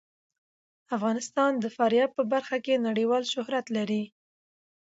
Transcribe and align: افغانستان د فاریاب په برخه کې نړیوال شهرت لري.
افغانستان 0.95 1.51
د 1.59 1.65
فاریاب 1.75 2.11
په 2.17 2.23
برخه 2.33 2.57
کې 2.65 2.83
نړیوال 2.87 3.23
شهرت 3.33 3.65
لري. 3.77 4.03